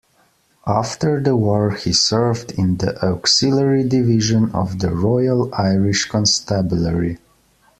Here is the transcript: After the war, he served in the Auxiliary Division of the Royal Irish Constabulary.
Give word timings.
After 0.65 1.21
the 1.21 1.35
war, 1.35 1.75
he 1.75 1.93
served 1.93 2.53
in 2.53 2.77
the 2.77 2.99
Auxiliary 3.05 3.87
Division 3.87 4.51
of 4.51 4.79
the 4.79 4.89
Royal 4.89 5.53
Irish 5.53 6.05
Constabulary. 6.09 7.19